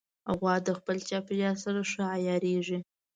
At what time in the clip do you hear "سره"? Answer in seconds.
1.65-1.79